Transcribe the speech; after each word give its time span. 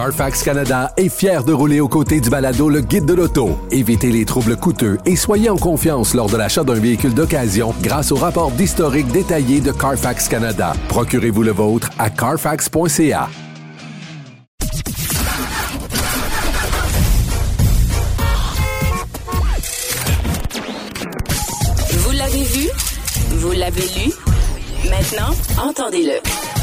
Carfax 0.00 0.42
Canada 0.42 0.94
est 0.96 1.10
fier 1.10 1.44
de 1.44 1.52
rouler 1.52 1.78
aux 1.80 1.88
côtés 1.88 2.22
du 2.22 2.30
balado 2.30 2.70
Le 2.70 2.80
Guide 2.80 3.04
de 3.04 3.12
l'auto. 3.12 3.58
Évitez 3.70 4.10
les 4.10 4.24
troubles 4.24 4.56
coûteux 4.56 4.96
et 5.04 5.14
soyez 5.14 5.50
en 5.50 5.58
confiance 5.58 6.14
lors 6.14 6.30
de 6.30 6.38
l'achat 6.38 6.64
d'un 6.64 6.72
véhicule 6.72 7.12
d'occasion 7.12 7.74
grâce 7.82 8.10
au 8.10 8.16
rapport 8.16 8.50
d'historique 8.50 9.08
détaillé 9.08 9.60
de 9.60 9.72
Carfax 9.72 10.26
Canada. 10.26 10.72
Procurez-vous 10.88 11.42
le 11.42 11.52
vôtre 11.52 11.90
à 11.98 12.08
carfax.ca. 12.08 13.28
Vous 21.90 22.12
l'avez 22.12 22.44
vu? 22.44 22.68
Vous 23.32 23.52
l'avez 23.52 23.82
lu? 23.82 24.12
Maintenant, 24.88 25.34
entendez-le. 25.62 26.59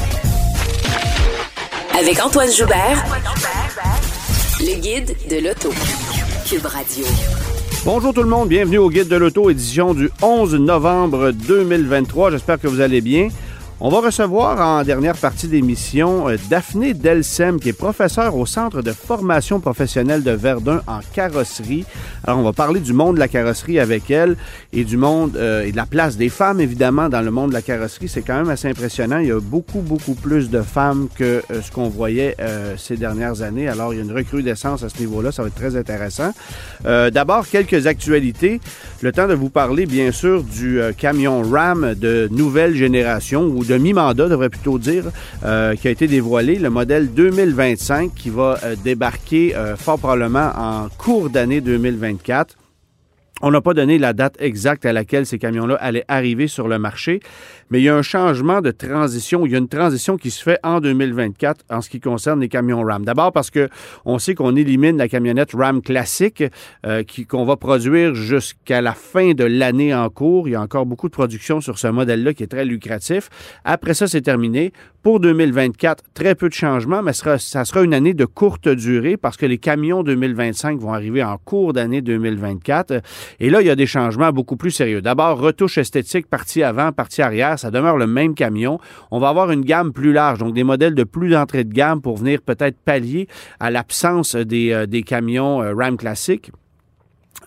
Avec 1.98 2.24
Antoine 2.24 2.52
Joubert, 2.52 3.04
le 4.60 4.80
guide 4.80 5.16
de 5.32 5.38
l'auto. 5.38 5.70
Cube 6.48 6.66
Radio. 6.66 7.06
Bonjour 7.86 8.14
tout 8.14 8.22
le 8.22 8.30
monde, 8.30 8.50
bienvenue 8.50 8.78
au 8.78 8.92
Guide 8.92 9.08
de 9.08 9.16
l'Auto, 9.16 9.50
édition 9.50 9.96
du 9.96 10.12
11 10.22 10.56
novembre 10.56 11.32
2023. 11.32 12.32
J'espère 12.32 12.60
que 12.60 12.68
vous 12.68 12.82
allez 12.82 13.02
bien. 13.02 13.30
On 13.80 13.90
va 13.90 14.00
recevoir 14.00 14.60
en 14.60 14.84
dernière 14.84 15.16
partie 15.16 15.48
d'émission 15.48 16.28
euh, 16.28 16.38
Daphné 16.50 16.96
Delsem, 16.96 17.60
qui 17.60 17.70
est 17.70 17.74
professeure 17.74 18.36
au 18.36 18.48
Centre 18.48 18.82
de 18.82 18.92
formation 18.92 19.60
professionnelle 19.60 20.24
de 20.24 20.32
Verdun 20.32 20.82
en 20.88 21.02
carrosserie. 21.14 21.86
Alors, 22.24 22.40
on 22.40 22.44
va 22.44 22.54
parler 22.54 22.80
du 22.80 22.94
monde 22.94 23.14
de 23.16 23.20
la 23.20 23.28
carrosserie 23.28 23.80
avec 23.80 24.10
elle 24.10 24.36
et 24.74 24.84
du 24.84 24.98
monde 24.98 25.38
euh, 25.38 25.64
et 25.64 25.72
de 25.72 25.78
la 25.78 25.86
place 25.86 26.18
des 26.18 26.30
femmes, 26.30 26.60
évidemment, 26.60 27.08
dans 27.08 27.22
le 27.22 27.30
monde 27.30 27.50
de 27.50 27.54
la 27.54 27.62
carrosserie. 27.62 28.08
C'est 28.08 28.24
quand 28.24 28.38
même 28.38 28.50
assez 28.50 28.68
impressionnant. 28.68 29.20
Il 29.20 29.28
y 29.28 29.32
a 29.32 29.40
beaucoup, 29.40 29.82
beaucoup 29.82 30.16
plus 30.16 30.50
de 30.50 30.64
femmes 30.64 31.08
que 31.16 31.44
euh, 31.52 31.62
ce 31.62 31.70
qu'on 31.72 31.88
voyait 31.88 32.36
ces 32.78 32.98
dernières 32.98 33.44
années. 33.44 33.68
Alors, 33.68 33.94
il 33.94 33.98
y 33.98 34.00
a 34.00 34.04
une 34.04 34.12
recrudescence 34.12 34.82
à 34.82 34.90
ce 34.90 34.98
niveau-là. 34.98 35.32
Ça 35.32 35.44
va 35.44 35.50
être 35.50 35.56
très 35.56 35.76
intéressant. 35.76 36.34
D'abord, 36.84 37.48
quelques 37.48 37.86
actualités. 37.86 38.60
Le 39.02 39.12
temps 39.12 39.28
de 39.28 39.34
vous 39.34 39.50
parler, 39.50 39.86
bien 39.86 40.12
sûr, 40.12 40.44
du 40.44 40.80
camion 40.98 41.42
RAM 41.44 41.94
de 41.96 42.28
nouvelle 42.32 42.76
génération 42.76 43.48
de 43.68 43.78
mi-mandat, 43.78 44.28
devrait 44.30 44.50
plutôt 44.50 44.80
dire, 44.80 45.06
euh, 45.46 45.76
qui 45.76 45.88
a 45.88 45.92
été 45.92 46.08
dévoilé, 46.08 46.56
le 46.56 46.70
modèle 46.70 47.14
2025 47.14 48.14
qui 48.16 48.30
va 48.30 48.58
euh, 48.64 48.76
débarquer 48.84 49.56
euh, 49.56 49.76
fort 49.76 50.00
probablement 50.00 50.52
en 50.56 50.88
cours 50.98 51.30
d'année 51.30 51.62
2024. 51.62 52.56
On 53.42 53.52
n'a 53.52 53.62
pas 53.62 53.76
donné 53.76 54.00
la 54.00 54.14
date 54.14 54.36
exacte 54.40 54.86
à 54.86 54.94
laquelle 54.94 55.28
ces 55.28 55.38
camions-là 55.38 55.76
allaient 55.76 56.06
arriver 56.08 56.48
sur 56.48 56.68
le 56.68 56.80
marché, 56.80 57.20
mais 57.70 57.80
il 57.80 57.84
y 57.84 57.90
a 57.90 57.96
un 57.96 58.02
changement 58.02 58.62
de 58.62 58.72
transition, 58.72 59.46
il 59.46 59.52
y 59.52 59.56
a 59.56 59.60
une 59.60 59.68
transition 59.68 60.18
qui 60.18 60.32
se 60.32 60.42
fait 60.42 60.60
en 60.64 60.80
2024 60.80 61.66
en 61.70 61.82
ce 61.82 61.90
qui 61.90 62.00
concerne 62.00 62.40
les 62.40 62.50
camions 62.50 62.82
RAM. 62.82 63.06
D'abord 63.06 63.32
parce 63.32 63.52
que 63.52 63.70
on 64.06 64.18
sait 64.18 64.34
qu'on 64.34 64.56
élimine 64.56 64.98
la 64.98 65.08
camionnette 65.08 65.52
RAM 65.54 65.84
classique 65.84 66.44
euh, 66.86 67.04
qu'on 67.30 67.46
va 67.46 67.58
produire 67.58 68.16
jusqu'à 68.16 68.82
la 68.82 68.94
fin 68.94 69.34
de 69.34 69.44
l'année 69.44 69.94
en 69.94 70.10
cours. 70.10 70.48
Il 70.48 70.52
y 70.52 70.56
a 70.56 70.62
encore 70.62 70.88
beaucoup 70.88 71.08
de 71.08 71.14
production 71.14 71.62
sur 71.62 71.78
ce 71.78 71.88
modèle-là 71.88 72.34
qui 72.34 72.42
est 72.42 72.48
très 72.48 72.66
lucratif. 72.66 73.30
Après 73.64 73.94
ça, 73.94 74.08
c'est 74.08 74.22
terminé. 74.22 74.74
Pour 75.04 75.22
2024, 75.22 76.04
très 76.14 76.36
peu 76.36 76.50
de 76.50 76.54
changements, 76.54 77.02
mais 77.02 77.14
ça 77.14 77.38
sera 77.38 77.82
une 77.82 77.94
année 77.94 78.14
de 78.14 78.26
courte 78.26 78.68
durée 78.68 79.16
parce 79.16 79.38
que 79.38 79.46
les 79.46 79.58
camions 79.58 80.04
2025 80.04 80.80
vont 80.80 80.92
arriver 80.92 81.24
en 81.24 81.38
cours 81.38 81.72
d'année 81.72 82.02
2024. 82.02 83.02
Et 83.40 83.50
là, 83.50 83.62
il 83.62 83.68
y 83.68 83.70
a 83.70 83.76
des 83.76 83.86
changements 83.86 84.32
beaucoup 84.32 84.58
plus 84.58 84.72
sérieux. 84.72 85.02
D'abord, 85.02 85.40
retouche 85.40 85.78
esthétique, 85.78 86.28
partie 86.28 86.64
avant, 86.64 86.92
partie 86.92 87.22
arrière, 87.22 87.58
ça 87.60 87.72
demeure 87.72 87.98
le 87.98 88.08
même 88.08 88.36
camion. 88.36 88.80
On 89.12 89.20
va 89.20 89.30
avoir 89.30 89.52
une 89.52 89.62
gamme 89.62 89.94
plus 89.94 90.14
large, 90.14 90.40
donc 90.40 90.54
des 90.54 90.64
modèles 90.64 90.96
de 90.96 91.04
plus 91.04 91.30
d'entrée 91.30 91.64
de 91.64 91.74
gamme 91.74 92.02
pour 92.02 92.18
venir 92.18 92.42
peut-être 92.42 92.78
pallier 92.78 93.28
à 93.60 93.72
l'absence 93.72 94.36
des, 94.36 94.72
euh, 94.72 94.86
des 94.86 95.04
camions 95.04 95.62
euh, 95.62 95.74
RAM 95.74 95.98
classiques. 95.98 96.52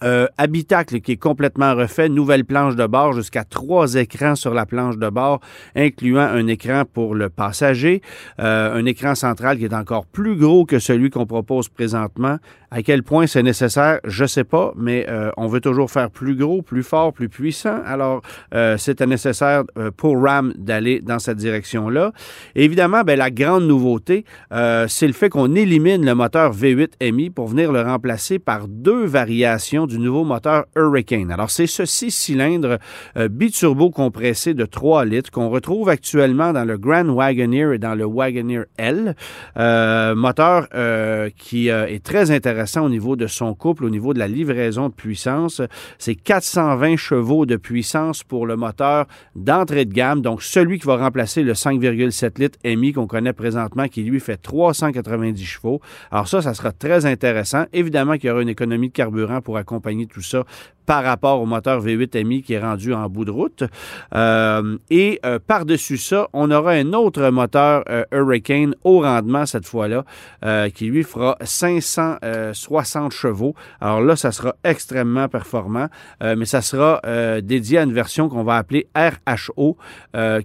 Euh, 0.02 0.26
habitacle 0.38 1.00
qui 1.00 1.12
est 1.12 1.16
complètement 1.16 1.74
refait, 1.74 2.08
nouvelle 2.08 2.46
planche 2.46 2.74
de 2.74 2.86
bord 2.86 3.12
jusqu'à 3.12 3.44
trois 3.44 3.96
écrans 3.96 4.34
sur 4.34 4.54
la 4.54 4.64
planche 4.64 4.96
de 4.96 5.10
bord, 5.10 5.40
incluant 5.76 6.22
un 6.22 6.46
écran 6.46 6.84
pour 6.90 7.14
le 7.14 7.28
passager, 7.28 8.00
euh, 8.40 8.74
un 8.74 8.86
écran 8.86 9.14
central 9.14 9.58
qui 9.58 9.66
est 9.66 9.74
encore 9.74 10.06
plus 10.06 10.36
gros 10.36 10.64
que 10.64 10.78
celui 10.78 11.10
qu'on 11.10 11.26
propose 11.26 11.68
présentement. 11.68 12.38
À 12.70 12.82
quel 12.82 13.02
point 13.02 13.26
c'est 13.26 13.42
nécessaire, 13.42 14.00
je 14.04 14.24
sais 14.24 14.44
pas, 14.44 14.72
mais 14.76 15.04
euh, 15.08 15.30
on 15.36 15.48
veut 15.48 15.60
toujours 15.60 15.90
faire 15.90 16.08
plus 16.08 16.36
gros, 16.36 16.62
plus 16.62 16.84
fort, 16.84 17.12
plus 17.12 17.28
puissant. 17.28 17.80
Alors, 17.84 18.22
c'était 18.78 19.06
nécessaire 19.06 19.64
pour 19.96 20.22
RAM 20.22 20.52
d'aller 20.56 21.00
dans 21.00 21.18
cette 21.18 21.38
direction-là. 21.38 22.12
Évidemment, 22.54 23.02
ben, 23.02 23.18
la 23.18 23.30
grande 23.30 23.64
nouveauté, 23.64 24.24
c'est 24.50 25.06
le 25.06 25.12
fait 25.12 25.28
qu'on 25.28 25.54
élimine 25.54 26.04
le 26.04 26.14
moteur 26.14 26.54
V8 26.54 27.12
MI 27.12 27.30
pour 27.30 27.48
venir 27.48 27.72
le 27.72 27.82
remplacer 27.82 28.38
par 28.38 28.68
deux 28.68 29.04
variations 29.04 29.86
du 29.90 29.98
nouveau 29.98 30.24
moteur 30.24 30.64
Hurricane. 30.76 31.30
Alors, 31.30 31.50
c'est 31.50 31.66
ce 31.66 31.84
six 31.84 32.10
cylindres 32.10 32.78
euh, 33.16 33.28
biturbo 33.28 33.90
compressé 33.90 34.54
de 34.54 34.64
3 34.64 35.04
litres 35.04 35.30
qu'on 35.30 35.50
retrouve 35.50 35.88
actuellement 35.88 36.52
dans 36.52 36.64
le 36.64 36.78
Grand 36.78 37.04
Wagoneer 37.04 37.74
et 37.74 37.78
dans 37.78 37.94
le 37.94 38.06
Wagoneer 38.06 38.64
L. 38.78 39.16
Euh, 39.56 40.14
moteur 40.14 40.68
euh, 40.74 41.28
qui 41.36 41.68
est 41.68 42.04
très 42.04 42.30
intéressant 42.30 42.84
au 42.84 42.88
niveau 42.88 43.16
de 43.16 43.26
son 43.26 43.54
couple, 43.54 43.84
au 43.84 43.90
niveau 43.90 44.14
de 44.14 44.20
la 44.20 44.28
livraison 44.28 44.88
de 44.88 44.94
puissance. 44.94 45.60
C'est 45.98 46.14
420 46.14 46.96
chevaux 46.96 47.44
de 47.44 47.56
puissance 47.56 48.22
pour 48.22 48.46
le 48.46 48.56
moteur 48.56 49.06
d'entrée 49.34 49.84
de 49.84 49.92
gamme, 49.92 50.22
donc 50.22 50.42
celui 50.42 50.78
qui 50.78 50.86
va 50.86 50.96
remplacer 50.96 51.42
le 51.42 51.54
5,7 51.54 52.40
litres 52.40 52.58
MI 52.64 52.92
qu'on 52.92 53.08
connaît 53.08 53.32
présentement, 53.32 53.88
qui 53.88 54.04
lui 54.04 54.20
fait 54.20 54.36
390 54.36 55.44
chevaux. 55.44 55.80
Alors 56.12 56.28
ça, 56.28 56.42
ça 56.42 56.54
sera 56.54 56.70
très 56.70 57.06
intéressant. 57.06 57.64
Évidemment 57.72 58.16
qu'il 58.16 58.28
y 58.28 58.30
aura 58.30 58.42
une 58.42 58.48
économie 58.48 58.88
de 58.88 58.94
carburant 58.94 59.40
pour 59.40 59.56
accompagner 59.56 59.79
tout 60.06 60.22
ça 60.22 60.44
par 60.86 61.04
rapport 61.04 61.40
au 61.40 61.46
moteur 61.46 61.84
V8 61.84 62.24
MI 62.24 62.42
qui 62.42 62.54
est 62.54 62.60
rendu 62.60 62.92
en 62.92 63.08
bout 63.08 63.24
de 63.24 63.30
route. 63.30 63.64
Euh, 64.14 64.76
et 64.90 65.20
euh, 65.24 65.38
par-dessus 65.44 65.98
ça, 65.98 66.28
on 66.32 66.50
aura 66.50 66.72
un 66.72 66.92
autre 66.92 67.28
moteur 67.30 67.84
euh, 67.88 68.04
Hurricane 68.12 68.74
haut 68.84 69.00
rendement 69.00 69.46
cette 69.46 69.66
fois-là, 69.66 70.04
qui 70.74 70.86
lui 70.86 71.02
fera 71.02 71.36
560 71.42 73.12
chevaux. 73.12 73.54
Alors 73.80 74.00
là, 74.00 74.16
ça 74.16 74.32
sera 74.32 74.54
extrêmement 74.64 75.28
performant, 75.28 75.88
mais 76.20 76.44
ça 76.44 76.62
sera 76.62 77.00
dédié 77.42 77.78
à 77.78 77.82
une 77.82 77.92
version 77.92 78.28
qu'on 78.28 78.42
va 78.42 78.56
appeler 78.56 78.88
RHO, 78.94 79.76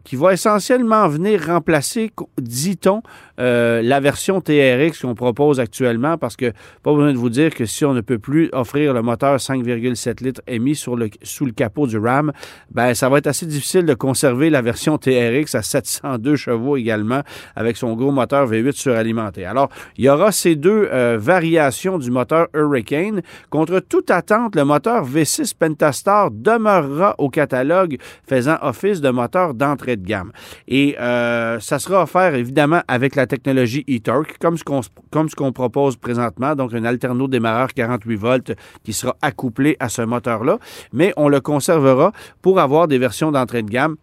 qui 0.03 0.15
va 0.15 0.33
essentiellement 0.33 1.07
venir 1.07 1.45
remplacer, 1.47 2.11
dit-on, 2.39 3.01
la 3.37 3.99
version 3.99 4.41
TRX 4.41 5.01
qu'on 5.01 5.15
propose 5.15 5.59
actuellement, 5.59 6.17
parce 6.17 6.35
que 6.35 6.51
pas 6.83 6.93
besoin 6.93 7.13
de 7.13 7.17
vous 7.17 7.29
dire 7.29 7.53
que 7.53 7.65
si 7.65 7.85
on 7.85 7.93
ne 7.93 8.01
peut 8.01 8.19
plus 8.19 8.49
offrir 8.53 8.93
le 8.93 9.01
moteur 9.01 9.37
5,7 9.37 10.23
litres 10.25 10.41
le, 10.47 11.09
sous 11.23 11.45
le 11.45 11.51
capot 11.51 11.87
du 11.87 11.97
Ram, 11.97 12.31
ben, 12.71 12.93
ça 12.93 13.09
va 13.09 13.17
être 13.17 13.27
assez 13.27 13.45
difficile 13.45 13.85
de 13.85 13.93
conserver 13.93 14.49
la 14.49 14.61
version 14.61 14.97
TRX 14.97 15.55
à 15.55 15.61
702 15.61 16.35
chevaux 16.35 16.77
également 16.77 17.21
avec 17.55 17.77
son 17.77 17.93
gros 17.93 18.11
moteur 18.11 18.49
V8 18.49 18.73
suralimenté. 18.73 19.45
Alors, 19.45 19.69
il 19.97 20.05
y 20.05 20.09
aura 20.09 20.31
ces 20.31 20.55
deux 20.55 20.89
euh, 20.91 21.17
variations 21.19 21.97
du 21.97 22.11
moteur 22.11 22.47
Hurricane. 22.53 23.21
Contre 23.49 23.79
toute 23.79 24.11
attente, 24.11 24.55
le 24.55 24.65
moteur 24.65 25.07
V6 25.07 25.53
Pentastar 25.57 26.31
demeurera 26.31 27.15
au 27.17 27.29
catalogue 27.29 27.97
faisant 28.27 28.57
office 28.61 29.01
de 29.01 29.09
moteur 29.09 29.53
d'entrée 29.53 29.95
de 29.95 30.05
gamme. 30.05 30.31
Et 30.67 30.95
euh, 30.99 31.59
ça 31.59 31.79
sera 31.79 32.03
offert 32.03 32.35
évidemment 32.35 32.81
avec 32.87 33.15
la 33.15 33.27
technologie 33.27 33.85
e-Torque, 33.89 34.37
comme 34.39 34.57
ce 34.57 34.63
qu'on 34.63 34.81
comme 35.11 35.29
ce 35.29 35.35
qu'on 35.35 35.53
propose 35.53 35.95
présentement, 35.95 36.55
donc 36.55 36.73
un 36.73 36.83
alterno 36.83 37.27
démarreur 37.27 37.73
48 37.73 38.15
volts 38.15 38.51
qui 38.83 38.93
sera 38.93 39.15
accouplé 39.21 39.77
à 39.79 39.89
ce 39.89 40.01
moteur 40.01 40.14
là 40.25 40.59
mais 40.93 41.13
on 41.17 41.27
le 41.27 41.41
conservera 41.41 42.11
pour 42.41 42.59
avoir 42.59 42.87
des 42.87 42.97
versions 42.97 43.31
d'entrée 43.31 43.63
de 43.63 43.69
gamme 43.69 43.95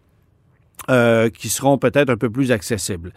euh, 0.89 1.29
qui 1.29 1.49
seront 1.49 1.77
peut-être 1.77 2.09
un 2.09 2.17
peu 2.17 2.29
plus 2.29 2.51
accessibles. 2.51 3.13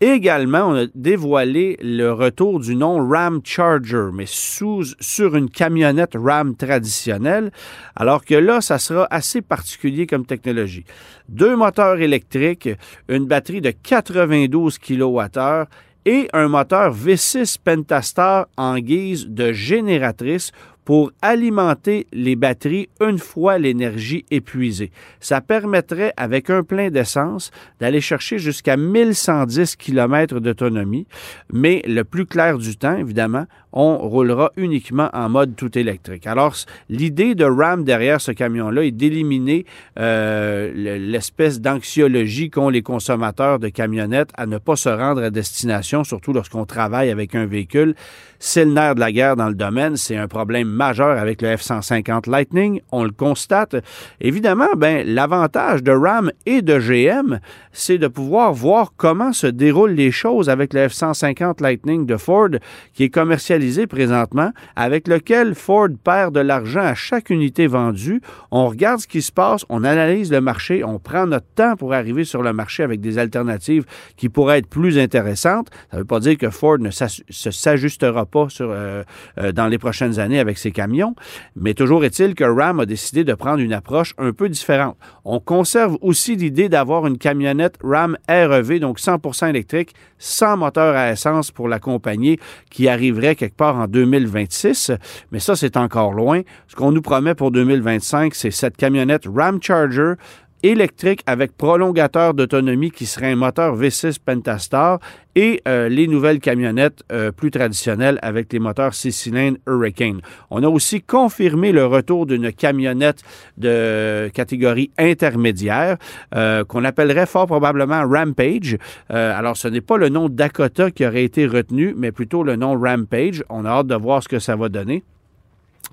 Également, 0.00 0.70
on 0.70 0.74
a 0.74 0.86
dévoilé 0.96 1.78
le 1.80 2.10
retour 2.10 2.58
du 2.58 2.74
nom 2.74 3.08
Ram 3.08 3.40
Charger, 3.44 4.08
mais 4.12 4.24
sous, 4.26 4.82
sur 4.98 5.36
une 5.36 5.48
camionnette 5.48 6.16
Ram 6.16 6.56
traditionnelle, 6.56 7.52
alors 7.94 8.24
que 8.24 8.34
là, 8.34 8.60
ça 8.60 8.80
sera 8.80 9.06
assez 9.12 9.42
particulier 9.42 10.08
comme 10.08 10.26
technologie. 10.26 10.84
Deux 11.28 11.54
moteurs 11.54 12.00
électriques, 12.00 12.68
une 13.08 13.26
batterie 13.26 13.60
de 13.60 13.70
92 13.70 14.78
kWh 14.78 15.66
et 16.04 16.28
un 16.32 16.48
moteur 16.48 16.92
V6 16.92 17.58
Pentastar 17.62 18.48
en 18.56 18.78
guise 18.78 19.28
de 19.28 19.52
génératrice 19.52 20.50
pour 20.84 21.12
alimenter 21.22 22.06
les 22.12 22.36
batteries 22.36 22.88
une 23.00 23.18
fois 23.18 23.58
l'énergie 23.58 24.24
épuisée. 24.30 24.90
Ça 25.20 25.40
permettrait, 25.40 26.12
avec 26.16 26.50
un 26.50 26.62
plein 26.62 26.90
d'essence, 26.90 27.50
d'aller 27.80 28.00
chercher 28.00 28.38
jusqu'à 28.38 28.76
1110 28.76 29.76
km 29.76 30.40
d'autonomie, 30.40 31.06
mais 31.52 31.82
le 31.86 32.04
plus 32.04 32.26
clair 32.26 32.58
du 32.58 32.76
temps, 32.76 32.96
évidemment, 32.96 33.46
on 33.72 33.96
roulera 33.96 34.52
uniquement 34.56 35.08
en 35.12 35.28
mode 35.28 35.56
tout 35.56 35.76
électrique. 35.78 36.26
Alors, 36.26 36.54
l'idée 36.88 37.34
de 37.34 37.44
RAM 37.44 37.84
derrière 37.84 38.20
ce 38.20 38.32
camion-là 38.32 38.84
est 38.84 38.90
d'éliminer 38.90 39.64
euh, 39.98 40.98
l'espèce 40.98 41.60
d'anxiologie 41.60 42.50
qu'ont 42.50 42.68
les 42.68 42.82
consommateurs 42.82 43.58
de 43.58 43.68
camionnettes 43.68 44.30
à 44.36 44.46
ne 44.46 44.58
pas 44.58 44.76
se 44.76 44.88
rendre 44.88 45.22
à 45.22 45.30
destination, 45.30 46.04
surtout 46.04 46.32
lorsqu'on 46.32 46.66
travaille 46.66 47.10
avec 47.10 47.34
un 47.34 47.46
véhicule. 47.46 47.94
C'est 48.38 48.64
le 48.64 48.72
nerf 48.72 48.96
de 48.96 49.00
la 49.00 49.12
guerre 49.12 49.36
dans 49.36 49.48
le 49.48 49.54
domaine. 49.54 49.96
C'est 49.96 50.16
un 50.16 50.26
problème 50.26 50.68
majeur 50.68 51.16
avec 51.16 51.42
le 51.42 51.54
F-150 51.54 52.28
Lightning. 52.28 52.80
On 52.90 53.04
le 53.04 53.12
constate. 53.12 53.76
Évidemment, 54.20 54.66
ben, 54.76 55.06
l'avantage 55.06 55.84
de 55.84 55.92
RAM 55.92 56.32
et 56.44 56.60
de 56.60 56.78
GM, 56.78 57.38
c'est 57.72 57.98
de 57.98 58.08
pouvoir 58.08 58.52
voir 58.52 58.94
comment 58.96 59.32
se 59.32 59.46
déroulent 59.46 59.92
les 59.92 60.10
choses 60.10 60.50
avec 60.50 60.74
le 60.74 60.88
F-150 60.88 61.62
Lightning 61.62 62.04
de 62.04 62.16
Ford, 62.16 62.48
qui 62.94 63.04
est 63.04 63.10
commercialisé 63.10 63.61
présentement, 63.86 64.52
avec 64.76 65.08
lequel 65.08 65.54
Ford 65.54 65.88
perd 66.02 66.34
de 66.34 66.40
l'argent 66.40 66.80
à 66.80 66.94
chaque 66.94 67.30
unité 67.30 67.66
vendue. 67.66 68.20
On 68.50 68.68
regarde 68.68 69.00
ce 69.00 69.06
qui 69.06 69.22
se 69.22 69.32
passe, 69.32 69.64
on 69.68 69.84
analyse 69.84 70.30
le 70.32 70.40
marché, 70.40 70.84
on 70.84 70.98
prend 70.98 71.26
notre 71.26 71.46
temps 71.54 71.76
pour 71.76 71.94
arriver 71.94 72.24
sur 72.24 72.42
le 72.42 72.52
marché 72.52 72.82
avec 72.82 73.00
des 73.00 73.18
alternatives 73.18 73.84
qui 74.16 74.28
pourraient 74.28 74.58
être 74.58 74.68
plus 74.68 74.98
intéressantes. 74.98 75.68
Ça 75.90 75.96
ne 75.96 76.02
veut 76.02 76.06
pas 76.06 76.20
dire 76.20 76.36
que 76.36 76.50
Ford 76.50 76.78
ne 76.78 76.90
s'ajustera 76.90 78.26
pas 78.26 78.48
sur, 78.48 78.70
euh, 78.70 79.02
euh, 79.38 79.52
dans 79.52 79.68
les 79.68 79.78
prochaines 79.78 80.18
années 80.18 80.38
avec 80.38 80.58
ses 80.58 80.72
camions, 80.72 81.14
mais 81.56 81.74
toujours 81.74 82.04
est-il 82.04 82.34
que 82.34 82.44
Ram 82.44 82.80
a 82.80 82.86
décidé 82.86 83.24
de 83.24 83.34
prendre 83.34 83.60
une 83.60 83.72
approche 83.72 84.14
un 84.18 84.32
peu 84.32 84.48
différente. 84.48 84.96
On 85.24 85.40
conserve 85.40 85.96
aussi 86.00 86.36
l'idée 86.36 86.68
d'avoir 86.68 87.06
une 87.06 87.18
camionnette 87.18 87.78
Ram 87.82 88.16
REV, 88.28 88.80
donc 88.80 88.98
100% 88.98 89.48
électrique, 89.48 89.94
sans 90.18 90.56
moteur 90.56 90.94
à 90.96 91.12
essence 91.12 91.50
pour 91.50 91.68
l'accompagner, 91.68 92.38
qui 92.70 92.88
arriverait 92.88 93.34
quelque 93.34 93.51
part 93.52 93.76
en 93.76 93.86
2026, 93.86 94.92
mais 95.30 95.38
ça, 95.38 95.56
c'est 95.56 95.76
encore 95.76 96.12
loin. 96.12 96.42
Ce 96.68 96.76
qu'on 96.76 96.92
nous 96.92 97.02
promet 97.02 97.34
pour 97.34 97.50
2025, 97.50 98.34
c'est 98.34 98.50
cette 98.50 98.76
camionnette 98.76 99.24
Ram 99.32 99.62
Charger 99.62 100.14
électrique 100.62 101.22
avec 101.26 101.56
prolongateur 101.56 102.34
d'autonomie 102.34 102.90
qui 102.90 103.06
serait 103.06 103.32
un 103.32 103.36
moteur 103.36 103.76
V6 103.76 104.18
Pentastar 104.24 104.98
et 105.34 105.62
euh, 105.66 105.88
les 105.88 106.06
nouvelles 106.06 106.40
camionnettes 106.40 107.02
euh, 107.10 107.32
plus 107.32 107.50
traditionnelles 107.50 108.18
avec 108.22 108.52
les 108.52 108.58
moteurs 108.58 108.94
6 108.94 109.12
cylindres 109.12 109.58
Hurricane. 109.66 110.20
On 110.50 110.62
a 110.62 110.68
aussi 110.68 111.00
confirmé 111.00 111.72
le 111.72 111.86
retour 111.86 112.26
d'une 112.26 112.52
camionnette 112.52 113.22
de 113.56 114.30
catégorie 114.34 114.90
intermédiaire 114.98 115.96
euh, 116.34 116.64
qu'on 116.64 116.84
appellerait 116.84 117.26
fort 117.26 117.46
probablement 117.46 118.06
Rampage. 118.06 118.76
alors 119.08 119.56
ce 119.56 119.68
n'est 119.68 119.80
pas 119.80 119.96
le 119.96 120.08
nom 120.08 120.28
Dakota 120.28 120.90
qui 120.90 121.06
aurait 121.06 121.24
été 121.24 121.46
retenu, 121.46 121.94
mais 121.96 122.12
plutôt 122.12 122.42
le 122.42 122.56
nom 122.56 122.78
Rampage. 122.78 123.42
On 123.48 123.64
a 123.64 123.70
hâte 123.70 123.86
de 123.86 123.94
voir 123.94 124.22
ce 124.22 124.28
que 124.28 124.38
ça 124.38 124.56
va 124.56 124.68
donner. 124.68 125.02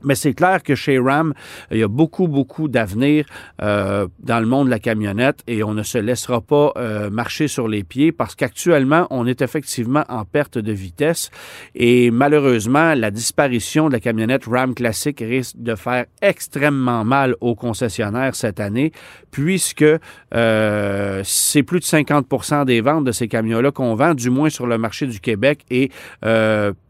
Mais 0.04 0.16
c'est 0.16 0.34
clair 0.34 0.64
que 0.64 0.76
chez 0.76 0.98
Ram, 0.98 1.34
il 1.72 1.78
y 1.78 1.84
a 1.84 1.88
beaucoup, 1.88 2.28
beaucoup 2.28 2.68
d'avenir 2.68 3.26
euh, 3.62 4.08
dans 4.20 4.40
le 4.40 4.46
monde 4.46 4.68
de 4.68 4.72
la 4.72 4.80
camionnette 4.80 5.42
et 5.48 5.64
on 5.64 5.74
ne 5.74 5.84
se 5.84 5.98
laissera 5.98 6.42
pas 6.42 6.72
euh, 6.78 7.10
marcher 7.10 7.48
sur 7.48 7.68
les 7.68 7.84
pieds 7.84 8.12
parce 8.12 8.36
qu'actuellement, 8.36 9.08
on 9.10 9.28
est 9.28 9.42
effectivement 9.42 10.06
en 10.08 10.24
perte 10.24 10.58
de 10.58 10.72
vitesse 10.72 11.32
et 11.76 12.12
malheureusement, 12.12 12.94
la 12.94 13.12
disparition 13.12 13.88
de 13.88 13.94
la 13.94 14.00
camionnette 14.00 14.46
Ram 14.46 14.74
classique 14.74 15.20
risque 15.20 15.58
de 15.58 15.76
faire 15.76 16.06
extrêmement 16.22 17.04
mal 17.04 17.36
aux 17.42 17.56
concessionnaires 17.56 18.36
cette 18.36 18.60
année 18.60 18.92
puisque 19.32 19.86
euh, 20.34 21.22
c'est 21.26 21.64
plus 21.64 21.80
de 21.80 21.86
50% 21.86 22.66
des 22.66 22.82
ventes 22.82 23.04
de 23.04 23.12
ces 23.12 23.28
camions-là 23.28 23.72
qu'on 23.72 23.96
vend, 23.96 24.14
du 24.14 24.30
moins 24.30 24.50
sur 24.50 24.66
le 24.66 24.78
marché 24.78 25.08
du 25.08 25.20
Québec 25.20 25.66
et 25.70 25.92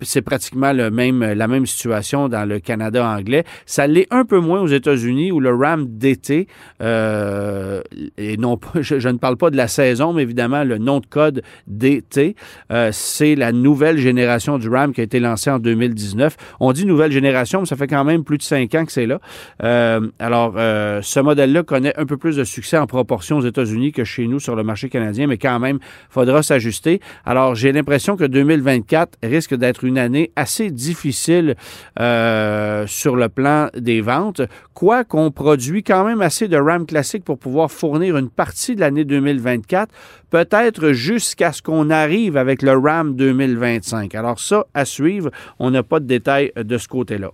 c'est 0.02 0.22
pratiquement 0.22 0.74
le 0.74 0.92
même, 0.92 1.24
la 1.24 1.48
même 1.48 1.66
situation 1.66 2.30
dans 2.30 2.48
le 2.48 2.60
Canada 2.60 2.89
anglais. 2.98 3.44
Ça 3.66 3.88
l'est 3.88 4.08
un 4.12 4.26
peu 4.26 4.40
moins 4.40 4.62
aux 4.62 4.68
États-Unis 4.68 5.32
où 5.32 5.40
le 5.40 5.54
Ram 5.54 5.86
d'été, 5.88 6.48
euh, 6.82 7.82
et 8.18 8.38
non 8.38 8.60
je, 8.82 9.08
ne 9.08 9.18
parle 9.18 9.38
pas 9.38 9.50
de 9.50 9.58
la 9.58 9.68
saison, 9.68 10.14
mais 10.14 10.24
évidemment 10.24 10.64
le 10.64 10.78
nom 10.78 11.00
de 11.00 11.06
code 11.06 11.44
d'été, 11.68 12.36
euh, 12.72 12.90
c'est 12.92 13.36
la 13.36 13.52
nouvelle 13.52 13.98
génération 13.98 14.58
du 14.58 14.70
Ram 14.70 14.94
qui 14.94 15.02
a 15.02 15.04
été 15.04 15.20
lancée 15.20 15.50
en 15.50 15.60
2019. 15.60 16.36
On 16.60 16.72
dit 16.72 16.86
nouvelle 16.86 17.12
génération, 17.12 17.62
mais 17.62 17.66
ça 17.66 17.76
fait 17.76 17.88
quand 17.88 18.04
même 18.04 18.24
plus 18.24 18.38
de 18.38 18.44
cinq 18.44 18.74
ans 18.76 18.86
que 18.86 18.92
c'est 18.92 19.06
là. 19.06 19.20
Euh, 19.64 20.10
alors, 20.20 20.54
ce 20.54 21.20
modèle-là 21.20 21.64
connaît 21.64 21.98
un 21.98 22.06
peu 22.06 22.18
plus 22.18 22.36
de 22.36 22.44
succès 22.44 22.78
en 22.78 22.88
proportion 22.88 23.38
aux 23.38 23.46
États-Unis 23.46 23.92
que 23.92 24.04
chez 24.04 24.28
nous 24.28 24.40
sur 24.40 24.56
le 24.56 24.64
marché 24.64 24.90
canadien, 24.90 25.28
mais 25.28 25.38
quand 25.38 25.60
même, 25.60 25.80
faudra 26.10 26.44
s'ajuster. 26.44 27.02
Alors, 27.26 27.56
j'ai 27.56 27.72
l'impression 27.72 28.16
que 28.16 28.24
2024 28.24 29.18
risque 29.24 29.56
d'être 29.56 29.84
une 29.84 29.98
année 29.98 30.32
assez 30.36 30.72
difficile 30.72 31.56
euh, 32.80 32.88
sur 32.88 33.16
le 33.16 33.30
plan 33.30 33.70
des 33.76 34.02
ventes, 34.02 34.42
quoi 34.74 35.04
qu'on 35.04 35.32
produit 35.32 35.84
quand 35.84 36.04
même 36.06 36.22
assez 36.22 36.48
de 36.48 36.58
RAM 36.58 36.86
classique 36.86 37.24
pour 37.24 37.38
pouvoir 37.38 37.72
fournir 37.72 38.18
une 38.18 38.30
partie 38.30 38.76
de 38.76 38.82
l'année 38.82 39.06
2024, 39.06 39.94
peut-être 40.30 40.92
jusqu'à 40.92 41.52
ce 41.52 41.62
qu'on 41.62 41.90
arrive 41.90 42.38
avec 42.38 42.62
le 42.62 42.78
RAM 42.78 43.16
2025. 43.16 44.16
Alors 44.16 44.40
ça, 44.40 44.66
à 44.74 44.86
suivre, 44.86 45.32
on 45.60 45.72
n'a 45.72 45.84
pas 45.84 46.00
de 46.00 46.06
détails 46.06 46.52
de 46.56 46.78
ce 46.78 46.88
côté-là. 46.88 47.32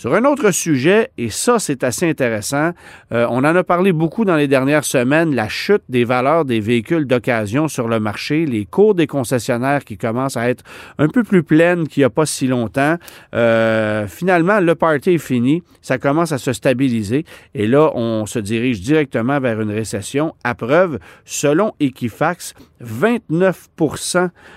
Sur 0.00 0.14
un 0.14 0.24
autre 0.24 0.50
sujet, 0.50 1.10
et 1.18 1.28
ça 1.28 1.58
c'est 1.58 1.84
assez 1.84 2.08
intéressant, 2.08 2.70
euh, 3.12 3.26
on 3.28 3.44
en 3.44 3.54
a 3.54 3.62
parlé 3.62 3.92
beaucoup 3.92 4.24
dans 4.24 4.36
les 4.36 4.48
dernières 4.48 4.84
semaines, 4.84 5.34
la 5.34 5.50
chute 5.50 5.82
des 5.90 6.04
valeurs 6.04 6.46
des 6.46 6.58
véhicules 6.58 7.06
d'occasion 7.06 7.68
sur 7.68 7.86
le 7.86 8.00
marché, 8.00 8.46
les 8.46 8.64
cours 8.64 8.94
des 8.94 9.06
concessionnaires 9.06 9.84
qui 9.84 9.98
commencent 9.98 10.38
à 10.38 10.48
être 10.48 10.64
un 10.96 11.08
peu 11.08 11.22
plus 11.22 11.42
pleines 11.42 11.86
qu'il 11.86 12.00
n'y 12.00 12.06
a 12.06 12.08
pas 12.08 12.24
si 12.24 12.46
longtemps. 12.46 12.96
Euh, 13.34 14.06
finalement, 14.06 14.60
le 14.60 14.74
party 14.74 15.10
est 15.10 15.18
fini, 15.18 15.62
ça 15.82 15.98
commence 15.98 16.32
à 16.32 16.38
se 16.38 16.54
stabiliser 16.54 17.26
et 17.54 17.66
là, 17.66 17.90
on 17.94 18.24
se 18.24 18.38
dirige 18.38 18.80
directement 18.80 19.38
vers 19.38 19.60
une 19.60 19.70
récession. 19.70 20.34
À 20.44 20.54
preuve, 20.54 20.98
selon 21.26 21.74
Equifax, 21.78 22.54
29 22.80 23.68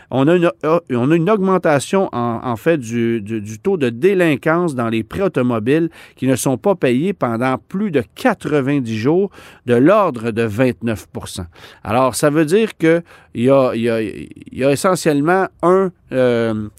on 0.09 0.27
a 0.29 0.35
une, 0.37 0.51
euh, 0.63 0.79
on 0.91 1.11
a 1.11 1.15
une 1.17 1.29
augmentation 1.29 2.07
en, 2.13 2.55
fait 2.55 2.77
du, 2.77 3.19
du, 3.19 3.59
taux 3.59 3.75
de 3.75 3.89
délinquance 3.89 4.75
dans 4.75 4.87
les 4.87 5.03
prêts 5.03 5.32
automobiles 5.33 5.89
qui 6.15 6.27
ne 6.27 6.35
sont 6.35 6.57
pas 6.57 6.75
payés 6.75 7.13
pendant 7.13 7.57
plus 7.57 7.91
de 7.91 8.03
90 8.15 8.97
jours 8.97 9.31
de 9.65 9.75
l'ordre 9.75 10.31
de 10.31 10.47
29% 10.47 11.45
Alors, 11.83 12.15
ça 12.15 12.29
veut 12.29 12.45
dire 12.45 12.77
qu'il 12.77 13.03
y 13.35 13.49
a, 13.49 13.73
y, 13.75 13.89
a, 13.89 14.01
y 14.01 14.63
a 14.63 14.71
essentiellement 14.71 15.47
un... 15.61 15.91
Euh, 16.11 16.69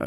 euh, 0.00 0.06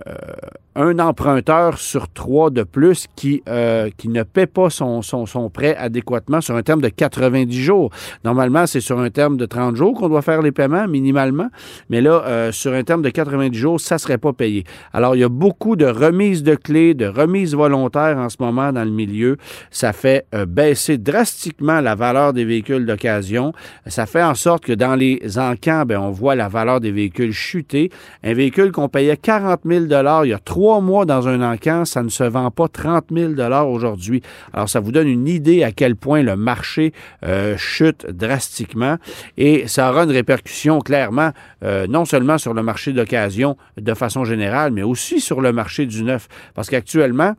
un 0.76 1.00
emprunteur 1.00 1.78
sur 1.78 2.10
trois 2.10 2.50
de 2.50 2.64
plus 2.64 3.08
qui, 3.16 3.44
euh, 3.48 3.90
qui 3.98 4.10
ne 4.10 4.24
paie 4.24 4.48
pas 4.48 4.70
son, 4.70 5.02
son, 5.02 5.26
son, 5.26 5.50
prêt 5.50 5.76
adéquatement 5.76 6.42
sur 6.42 6.56
un 6.56 6.64
terme 6.64 6.82
de 6.82 6.90
90 6.90 7.62
jours. 7.62 7.92
Normalement, 8.24 8.66
c'est 8.66 8.80
sur 8.80 9.00
un 9.00 9.10
terme 9.10 9.38
de 9.38 9.46
30 9.46 9.76
jours 9.76 9.94
qu'on 9.94 10.10
doit 10.10 10.22
faire 10.22 10.42
les 10.42 10.52
paiements 10.52 10.88
minimalement, 10.88 11.50
mais 11.90 12.02
là, 12.02 12.24
euh, 12.26 12.52
sur 12.52 12.74
un 12.74 12.84
terme 12.84 13.02
de 13.02 13.10
90 13.10 13.58
jours, 13.58 13.80
ça 13.80 13.96
ne 13.96 14.00
serait 14.00 14.18
pas 14.18 14.34
payé. 14.34 14.64
Alors, 14.94 15.16
il 15.16 15.20
y 15.20 15.24
a 15.24 15.30
beaucoup 15.30 15.76
de 15.76 15.86
remises 15.86 16.44
de 16.44 16.56
clés, 16.56 16.94
de 16.94 17.06
remises 17.06 17.56
volontaires 17.56 18.18
en 18.18 18.30
ce 18.30 18.38
moment 18.40 18.72
dans 18.72 18.84
le 18.84 18.92
milieu. 18.92 19.38
Ça 19.70 19.94
fait 19.94 20.26
euh, 20.34 20.46
baisser 20.46 20.98
drastiquement 20.98 21.82
la 21.82 21.96
valeur 21.96 22.34
des 22.34 22.46
véhicules 22.46 22.86
d'occasion. 22.86 23.54
Ça 23.88 24.06
fait 24.06 24.24
en 24.24 24.36
sorte 24.36 24.64
que 24.64 24.74
dans 24.74 24.96
les 24.96 25.38
encans, 25.38 25.84
ben, 25.86 26.00
on 26.00 26.12
voit 26.12 26.36
la 26.36 26.48
valeur 26.48 26.80
des 26.80 26.92
véhicules 26.92 27.32
chuter. 27.32 27.92
Un 28.24 28.34
véhicule 28.34 28.72
qu'on 28.72 28.90
payait 28.90 29.18
40 29.18 29.62
000 29.66 29.86
il 30.24 30.30
y 30.30 30.34
a 30.34 30.40
trois 30.40 30.63
trois 30.64 30.80
mois 30.80 31.04
dans 31.04 31.28
un 31.28 31.42
encan, 31.42 31.84
ça 31.84 32.04
ne 32.04 32.08
se 32.08 32.24
vend 32.24 32.50
pas 32.50 32.70
30 32.70 33.08
000 33.12 33.34
aujourd'hui. 33.68 34.22
Alors, 34.54 34.70
ça 34.70 34.80
vous 34.80 34.94
donne 34.94 35.10
une 35.10 35.28
idée 35.28 35.62
à 35.62 35.74
quel 35.74 35.98
point 35.98 36.24
le 36.24 36.38
marché 36.38 36.94
euh, 37.26 37.58
chute 37.58 38.06
drastiquement 38.10 38.96
et 39.36 39.68
ça 39.68 39.92
aura 39.92 40.06
une 40.06 40.12
répercussion 40.12 40.80
clairement 40.80 41.32
euh, 41.66 41.86
non 41.88 42.06
seulement 42.06 42.38
sur 42.38 42.54
le 42.54 42.64
marché 42.64 42.94
d'occasion 42.94 43.58
de 43.76 43.94
façon 43.94 44.24
générale, 44.24 44.72
mais 44.72 44.84
aussi 44.84 45.20
sur 45.20 45.42
le 45.42 45.52
marché 45.52 45.86
du 45.86 46.02
neuf. 46.02 46.30
Parce 46.54 46.70
qu'actuellement, 46.70 47.36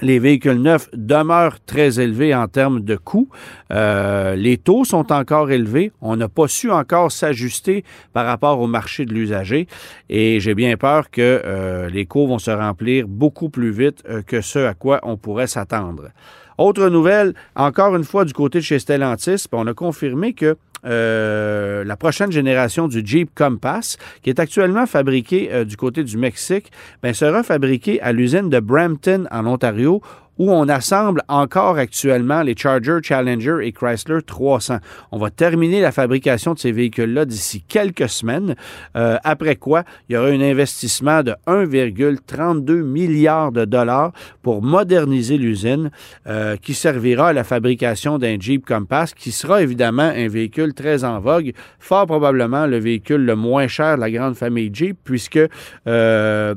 les 0.00 0.18
véhicules 0.18 0.60
neufs 0.60 0.88
demeurent 0.92 1.60
très 1.64 2.00
élevés 2.00 2.34
en 2.34 2.48
termes 2.48 2.80
de 2.80 2.96
coûts. 2.96 3.28
Euh, 3.70 4.34
les 4.34 4.56
taux 4.56 4.84
sont 4.84 5.12
encore 5.12 5.50
élevés. 5.50 5.92
On 6.00 6.16
n'a 6.16 6.28
pas 6.28 6.48
su 6.48 6.70
encore 6.70 7.12
s'ajuster 7.12 7.84
par 8.12 8.26
rapport 8.26 8.60
au 8.60 8.66
marché 8.66 9.04
de 9.04 9.14
l'usager. 9.14 9.68
Et 10.08 10.40
j'ai 10.40 10.54
bien 10.54 10.76
peur 10.76 11.10
que 11.10 11.42
euh, 11.44 11.88
les 11.88 12.06
coûts 12.06 12.26
vont 12.26 12.38
se 12.38 12.50
remplir 12.50 13.06
beaucoup 13.06 13.48
plus 13.48 13.70
vite 13.70 14.02
euh, 14.08 14.22
que 14.22 14.40
ce 14.40 14.58
à 14.58 14.74
quoi 14.74 15.00
on 15.04 15.16
pourrait 15.16 15.46
s'attendre. 15.46 16.10
Autre 16.58 16.88
nouvelle, 16.88 17.34
encore 17.56 17.96
une 17.96 18.04
fois 18.04 18.24
du 18.24 18.32
côté 18.32 18.58
de 18.58 18.64
chez 18.64 18.78
Stellantis, 18.78 19.46
on 19.52 19.66
a 19.66 19.74
confirmé 19.74 20.34
que 20.34 20.56
la 20.84 21.96
prochaine 21.96 22.32
génération 22.32 22.88
du 22.88 23.02
Jeep 23.04 23.30
Compass, 23.34 23.96
qui 24.22 24.30
est 24.30 24.40
actuellement 24.40 24.86
fabriqué 24.86 25.50
euh, 25.52 25.64
du 25.64 25.76
côté 25.76 26.04
du 26.04 26.16
Mexique, 26.16 26.70
ben, 27.02 27.14
sera 27.14 27.42
fabriqué 27.42 28.00
à 28.00 28.12
l'usine 28.12 28.48
de 28.50 28.60
Brampton 28.60 29.26
en 29.30 29.46
Ontario 29.46 30.02
où 30.38 30.50
on 30.50 30.68
assemble 30.68 31.22
encore 31.28 31.78
actuellement 31.78 32.42
les 32.42 32.56
Charger, 32.56 32.98
Challenger 33.02 33.58
et 33.62 33.72
Chrysler 33.72 34.22
300. 34.26 34.78
On 35.12 35.18
va 35.18 35.30
terminer 35.30 35.80
la 35.80 35.92
fabrication 35.92 36.54
de 36.54 36.58
ces 36.58 36.72
véhicules-là 36.72 37.24
d'ici 37.24 37.62
quelques 37.66 38.08
semaines, 38.08 38.54
euh, 38.96 39.16
après 39.24 39.56
quoi 39.56 39.84
il 40.08 40.14
y 40.14 40.16
aura 40.16 40.28
un 40.28 40.40
investissement 40.40 41.22
de 41.22 41.34
1,32 41.46 42.82
milliard 42.82 43.52
de 43.52 43.64
dollars 43.64 44.12
pour 44.42 44.62
moderniser 44.62 45.38
l'usine 45.38 45.90
euh, 46.26 46.56
qui 46.56 46.74
servira 46.74 47.28
à 47.28 47.32
la 47.32 47.44
fabrication 47.44 48.18
d'un 48.18 48.36
Jeep 48.38 48.66
Compass 48.66 49.14
qui 49.14 49.30
sera 49.30 49.62
évidemment 49.62 50.02
un 50.02 50.28
véhicule 50.28 50.74
très 50.74 51.04
en 51.04 51.20
vogue, 51.20 51.52
fort 51.78 52.06
probablement 52.06 52.66
le 52.66 52.78
véhicule 52.78 53.24
le 53.24 53.36
moins 53.36 53.68
cher 53.68 53.96
de 53.96 54.00
la 54.00 54.10
grande 54.10 54.34
famille 54.34 54.70
Jeep 54.72 54.98
puisque 55.04 55.40
euh, 55.86 56.54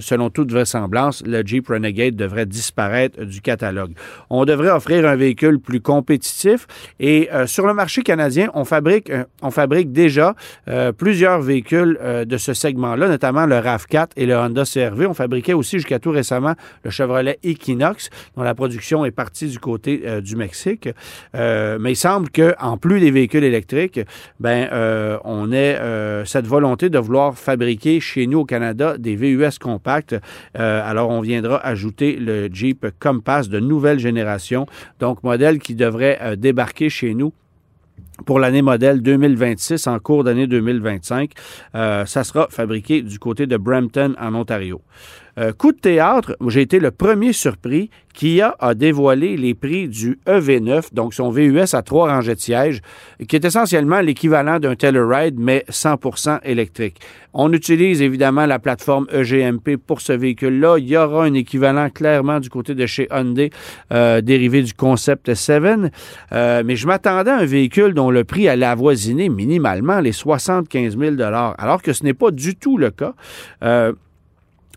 selon 0.00 0.30
toute 0.30 0.50
vraisemblance, 0.50 1.22
le 1.26 1.42
Jeep 1.44 1.68
Renegade 1.68 2.16
devrait 2.16 2.46
disparaître 2.46 3.17
du 3.24 3.40
catalogue. 3.40 3.92
On 4.30 4.44
devrait 4.44 4.70
offrir 4.70 5.06
un 5.06 5.16
véhicule 5.16 5.60
plus 5.60 5.80
compétitif 5.80 6.66
et 7.00 7.28
sur 7.46 7.66
le 7.66 7.74
marché 7.74 8.02
canadien, 8.02 8.50
on 8.54 8.64
fabrique, 8.64 9.10
fabrique 9.50 9.92
déjà 9.92 10.34
plusieurs 10.96 11.40
véhicules 11.40 11.98
de 12.26 12.36
ce 12.36 12.54
segment-là, 12.54 13.08
notamment 13.08 13.46
le 13.46 13.56
RAV4 13.56 14.08
et 14.16 14.26
le 14.26 14.36
Honda 14.36 14.64
CRV. 14.64 15.06
On 15.06 15.14
fabriquait 15.14 15.52
aussi 15.52 15.76
jusqu'à 15.76 15.98
tout 15.98 16.10
récemment 16.10 16.54
le 16.84 16.90
Chevrolet 16.90 17.38
Equinox, 17.42 18.10
dont 18.36 18.42
la 18.42 18.54
production 18.54 19.04
est 19.04 19.10
partie 19.10 19.48
du 19.48 19.58
côté 19.58 20.02
euh, 20.04 20.20
du 20.20 20.36
Mexique. 20.36 20.88
Euh, 21.34 21.78
mais 21.80 21.92
il 21.92 21.96
semble 21.96 22.28
qu'en 22.30 22.76
plus 22.76 23.00
des 23.00 23.10
véhicules 23.10 23.44
électriques, 23.44 24.00
ben, 24.40 24.68
euh, 24.72 25.18
on 25.24 25.52
ait 25.52 25.78
cette 26.24 26.46
volonté 26.46 26.90
de 26.90 26.98
vouloir 26.98 27.36
fabriquer 27.36 28.00
chez 28.00 28.26
nous 28.26 28.40
au 28.40 28.44
Canada 28.44 28.96
des 28.98 29.16
VUS 29.16 29.58
compacts. 29.60 30.14
alors, 30.54 31.10
on 31.10 31.20
viendra 31.20 31.58
ajouter 31.64 32.16
le 32.16 32.48
Jeep 32.52 32.86
De 33.12 33.60
nouvelle 33.60 33.98
génération, 33.98 34.66
donc 35.00 35.22
modèle 35.22 35.58
qui 35.58 35.74
devrait 35.74 36.36
débarquer 36.36 36.88
chez 36.88 37.14
nous 37.14 37.32
pour 38.26 38.38
l'année 38.38 38.62
modèle 38.62 39.02
2026 39.02 39.86
en 39.86 39.98
cours 39.98 40.24
d'année 40.24 40.46
2025. 40.46 41.32
Euh, 41.74 42.04
ça 42.06 42.24
sera 42.24 42.48
fabriqué 42.50 43.02
du 43.02 43.18
côté 43.18 43.46
de 43.46 43.56
Brampton 43.56 44.14
en 44.20 44.34
Ontario. 44.34 44.82
Euh, 45.38 45.52
coup 45.52 45.70
de 45.70 45.78
théâtre, 45.78 46.36
j'ai 46.48 46.62
été 46.62 46.80
le 46.80 46.90
premier 46.90 47.32
surpris. 47.32 47.90
Kia 48.12 48.56
a 48.58 48.74
dévoilé 48.74 49.36
les 49.36 49.54
prix 49.54 49.86
du 49.86 50.18
EV9, 50.26 50.92
donc 50.92 51.14
son 51.14 51.30
VUS 51.30 51.74
à 51.74 51.82
trois 51.82 52.08
rangées 52.08 52.34
de 52.34 52.40
sièges, 52.40 52.80
qui 53.28 53.36
est 53.36 53.44
essentiellement 53.44 54.00
l'équivalent 54.00 54.58
d'un 54.58 54.74
Telluride, 54.74 55.36
mais 55.38 55.64
100% 55.70 56.40
électrique. 56.42 56.96
On 57.32 57.52
utilise 57.52 58.02
évidemment 58.02 58.46
la 58.46 58.58
plateforme 58.58 59.06
EGMP 59.12 59.76
pour 59.76 60.00
ce 60.00 60.12
véhicule-là. 60.12 60.78
Il 60.78 60.88
y 60.88 60.96
aura 60.96 61.26
un 61.26 61.34
équivalent 61.34 61.90
clairement 61.90 62.40
du 62.40 62.50
côté 62.50 62.74
de 62.74 62.86
chez 62.86 63.06
Hyundai, 63.12 63.50
euh, 63.92 64.20
dérivé 64.20 64.62
du 64.62 64.74
Concept 64.74 65.32
7. 65.34 65.92
Euh, 66.32 66.62
mais 66.64 66.74
je 66.74 66.88
m'attendais 66.88 67.30
à 67.30 67.36
un 67.36 67.44
véhicule 67.44 67.94
dont 67.94 68.10
le 68.10 68.24
prix 68.24 68.48
allait 68.48 68.66
avoisiner 68.66 69.28
minimalement 69.28 70.00
les 70.00 70.12
75 70.12 70.98
000 70.98 71.22
alors 71.22 71.82
que 71.82 71.92
ce 71.92 72.02
n'est 72.02 72.14
pas 72.14 72.32
du 72.32 72.56
tout 72.56 72.78
le 72.78 72.90
cas. 72.90 73.14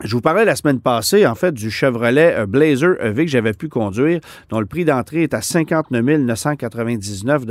Je 0.04 0.16
vous 0.16 0.22
parlais 0.22 0.46
la 0.46 0.56
semaine 0.56 0.80
passée, 0.80 1.28
en 1.28 1.36
fait, 1.36 1.54
du 1.54 1.70
Chevrolet 1.70 2.34
euh, 2.36 2.46
Blazer 2.48 3.00
EV 3.00 3.26
que 3.26 3.32
j'avais 3.32 3.54
pu 3.54 3.70
conduire, 3.70 4.20
dont 4.50 4.60
le 4.60 4.66
prix 4.66 4.84
d'entrée 4.84 5.22
est 5.24 5.36
à 5.36 5.42
59 5.42 6.22
999 6.22 7.44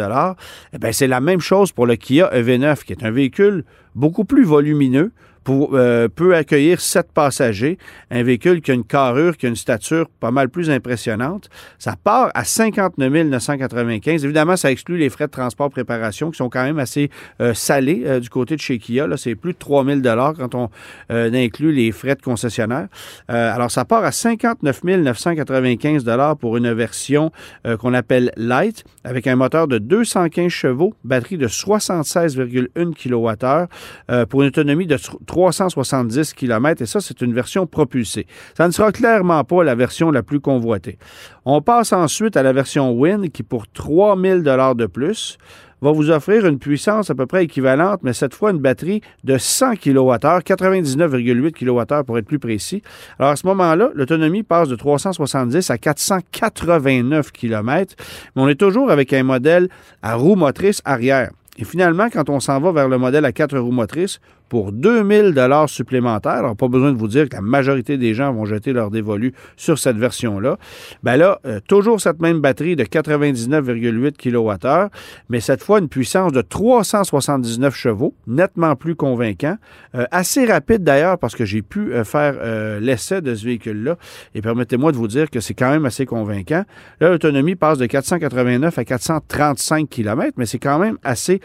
Eh 0.72 0.78
bien, 0.78 0.92
c'est 0.92 1.06
la 1.06 1.20
même 1.20 1.40
chose 1.40 1.70
pour 1.70 1.86
le 1.86 1.94
Kia 1.94 2.28
EV9, 2.34 2.82
qui 2.82 2.92
est 2.92 3.04
un 3.04 3.12
véhicule 3.12 3.64
beaucoup 3.94 4.24
plus 4.24 4.42
volumineux, 4.42 5.12
euh, 5.50 6.08
peut 6.08 6.34
accueillir 6.34 6.80
sept 6.80 7.12
passagers, 7.12 7.78
un 8.10 8.22
véhicule 8.22 8.60
qui 8.60 8.70
a 8.70 8.74
une 8.74 8.84
carrure, 8.84 9.36
qui 9.36 9.46
a 9.46 9.48
une 9.48 9.56
stature 9.56 10.06
pas 10.20 10.30
mal 10.30 10.48
plus 10.48 10.70
impressionnante. 10.70 11.48
Ça 11.78 11.94
part 12.02 12.30
à 12.34 12.44
59 12.44 13.10
995. 13.28 14.24
Évidemment, 14.24 14.56
ça 14.56 14.70
exclut 14.70 14.98
les 14.98 15.08
frais 15.08 15.26
de 15.26 15.32
transport 15.32 15.70
préparation 15.70 16.30
qui 16.30 16.36
sont 16.36 16.48
quand 16.48 16.62
même 16.62 16.78
assez 16.78 17.10
euh, 17.40 17.54
salés 17.54 18.02
euh, 18.04 18.20
du 18.20 18.28
côté 18.28 18.56
de 18.56 18.60
chez 18.60 18.78
Kia. 18.78 19.06
C'est 19.16 19.34
plus 19.34 19.52
de 19.52 19.58
3 19.58 19.84
000 19.84 20.00
quand 20.36 20.54
on 20.54 20.70
inclut 21.10 21.72
les 21.72 21.92
frais 21.92 22.14
de 22.14 22.22
concessionnaire. 22.22 22.88
alors, 23.28 23.70
ça 23.70 23.84
part 23.84 24.04
à 24.04 24.12
59 24.12 24.84
995 24.84 26.04
pour 26.38 26.56
une 26.56 26.72
version 26.72 27.32
qu'on 27.78 27.94
appelle 27.94 28.32
Light 28.36 28.84
avec 29.04 29.26
un 29.26 29.36
moteur 29.36 29.68
de 29.68 29.78
215 29.78 30.48
chevaux, 30.48 30.94
batterie 31.04 31.38
de 31.38 31.48
76,1 31.48 32.94
kWh 32.94 34.26
pour 34.26 34.42
une 34.42 34.48
autonomie 34.48 34.86
de 34.86 34.96
370 35.40 36.34
km 36.34 36.82
et 36.82 36.86
ça, 36.86 37.00
c'est 37.00 37.22
une 37.22 37.32
version 37.32 37.66
propulsée. 37.66 38.26
Ça 38.56 38.66
ne 38.66 38.72
sera 38.72 38.92
clairement 38.92 39.42
pas 39.44 39.64
la 39.64 39.74
version 39.74 40.10
la 40.10 40.22
plus 40.22 40.40
convoitée. 40.40 40.98
On 41.46 41.62
passe 41.62 41.94
ensuite 41.94 42.36
à 42.36 42.42
la 42.42 42.52
version 42.52 42.92
Win 42.92 43.30
qui, 43.30 43.42
pour 43.42 43.66
3000 43.68 44.42
dollars 44.42 44.74
de 44.74 44.84
plus, 44.84 45.38
va 45.80 45.92
vous 45.92 46.10
offrir 46.10 46.46
une 46.46 46.58
puissance 46.58 47.08
à 47.08 47.14
peu 47.14 47.24
près 47.24 47.44
équivalente, 47.44 48.00
mais 48.02 48.12
cette 48.12 48.34
fois 48.34 48.50
une 48.50 48.58
batterie 48.58 49.00
de 49.24 49.38
100 49.38 49.76
kWh, 49.76 50.42
99,8 50.44 51.52
kWh 51.52 52.04
pour 52.04 52.18
être 52.18 52.26
plus 52.26 52.38
précis. 52.38 52.82
Alors 53.18 53.32
à 53.32 53.36
ce 53.36 53.46
moment-là, 53.46 53.90
l'autonomie 53.94 54.42
passe 54.42 54.68
de 54.68 54.76
370 54.76 55.70
à 55.70 55.78
489 55.78 57.32
km, 57.32 57.94
mais 58.36 58.42
on 58.42 58.48
est 58.48 58.60
toujours 58.60 58.90
avec 58.90 59.14
un 59.14 59.22
modèle 59.22 59.70
à 60.02 60.16
roue 60.16 60.36
motrice 60.36 60.82
arrière. 60.84 61.30
Et 61.56 61.64
finalement, 61.64 62.08
quand 62.10 62.28
on 62.30 62.40
s'en 62.40 62.60
va 62.60 62.72
vers 62.72 62.88
le 62.88 62.98
modèle 62.98 63.24
à 63.24 63.32
quatre 63.32 63.58
roues 63.58 63.72
motrices, 63.72 64.20
pour 64.50 64.72
2000 64.72 65.32
dollars 65.32 65.68
supplémentaires. 65.68 66.32
Alors, 66.32 66.56
pas 66.56 66.66
besoin 66.68 66.92
de 66.92 66.98
vous 66.98 67.08
dire 67.08 67.28
que 67.28 67.36
la 67.36 67.40
majorité 67.40 67.96
des 67.96 68.14
gens 68.14 68.32
vont 68.32 68.44
jeter 68.44 68.72
leur 68.72 68.90
dévolu 68.90 69.32
sur 69.56 69.78
cette 69.78 69.96
version-là. 69.96 70.58
Ben 71.04 71.16
là, 71.16 71.40
euh, 71.46 71.60
toujours 71.68 72.00
cette 72.00 72.20
même 72.20 72.40
batterie 72.40 72.74
de 72.74 72.82
99,8 72.82 74.16
kWh, 74.18 74.90
mais 75.28 75.38
cette 75.38 75.62
fois 75.62 75.78
une 75.78 75.88
puissance 75.88 76.32
de 76.32 76.42
379 76.42 77.74
chevaux, 77.74 78.12
nettement 78.26 78.74
plus 78.74 78.96
convaincant. 78.96 79.56
Euh, 79.94 80.04
assez 80.10 80.44
rapide 80.44 80.82
d'ailleurs, 80.82 81.16
parce 81.18 81.36
que 81.36 81.44
j'ai 81.44 81.62
pu 81.62 81.94
euh, 81.94 82.02
faire 82.02 82.34
l'essai 82.80 83.20
de 83.20 83.34
ce 83.36 83.44
véhicule-là. 83.44 83.96
Et 84.34 84.42
permettez-moi 84.42 84.90
de 84.90 84.96
vous 84.96 85.06
dire 85.06 85.30
que 85.30 85.38
c'est 85.38 85.54
quand 85.54 85.70
même 85.70 85.86
assez 85.86 86.06
convaincant. 86.06 86.64
Là, 87.00 87.10
l'autonomie 87.10 87.54
passe 87.54 87.78
de 87.78 87.86
489 87.86 88.76
à 88.76 88.84
435 88.84 89.88
km, 89.88 90.32
mais 90.36 90.46
c'est 90.46 90.58
quand 90.58 90.80
même 90.80 90.98
assez 91.04 91.40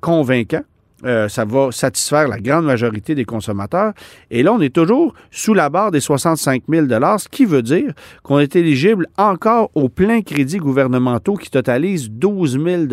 convaincant. 0.00 0.62
Euh, 1.04 1.28
ça 1.28 1.44
va 1.44 1.70
satisfaire 1.70 2.26
la 2.26 2.40
grande 2.40 2.64
majorité 2.64 3.14
des 3.14 3.24
consommateurs. 3.24 3.92
Et 4.30 4.42
là, 4.42 4.52
on 4.52 4.60
est 4.60 4.74
toujours 4.74 5.14
sous 5.30 5.54
la 5.54 5.70
barre 5.70 5.92
des 5.92 6.00
65 6.00 6.64
000 6.68 6.86
ce 6.88 7.28
qui 7.28 7.44
veut 7.44 7.62
dire 7.62 7.92
qu'on 8.24 8.40
est 8.40 8.56
éligible 8.56 9.06
encore 9.16 9.70
aux 9.74 9.88
pleins 9.88 10.22
crédits 10.22 10.58
gouvernementaux 10.58 11.34
qui 11.34 11.50
totalisent 11.50 12.10
12 12.10 12.58
000 12.64 12.84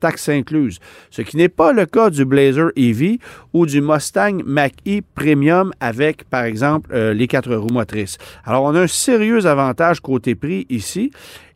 taxes 0.00 0.30
incluses, 0.30 0.78
ce 1.10 1.20
qui 1.20 1.36
n'est 1.36 1.48
pas 1.48 1.72
le 1.72 1.84
cas 1.84 2.08
du 2.08 2.24
Blazer 2.24 2.70
EV 2.76 3.18
ou 3.52 3.66
du 3.66 3.82
Mustang 3.82 4.38
Mach-E 4.46 5.00
Premium 5.14 5.72
avec, 5.80 6.24
par 6.24 6.44
exemple, 6.44 6.90
euh, 6.94 7.12
les 7.12 7.26
quatre 7.26 7.54
roues 7.54 7.72
motrices. 7.72 8.16
Alors, 8.44 8.64
on 8.64 8.74
a 8.74 8.82
un 8.82 8.86
sérieux 8.86 9.44
avantage 9.44 10.00
côté 10.00 10.34
prix 10.34 10.66
ici. 10.70 11.10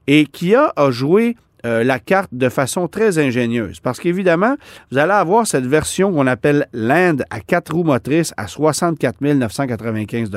Et 0.06 0.26
Kia 0.26 0.70
a 0.76 0.90
joué 0.90 1.36
euh, 1.64 1.84
la 1.84 1.98
carte 1.98 2.30
de 2.32 2.48
façon 2.48 2.88
très 2.88 3.18
ingénieuse. 3.18 3.80
Parce 3.80 4.00
qu'évidemment, 4.00 4.56
vous 4.90 4.98
allez 4.98 5.12
avoir 5.12 5.46
cette 5.46 5.66
version 5.66 6.12
qu'on 6.12 6.26
appelle 6.26 6.68
Land 6.72 7.18
à 7.30 7.40
quatre 7.40 7.74
roues 7.74 7.84
motrices 7.84 8.32
à 8.36 8.46
64 8.46 9.20
995 9.20 10.30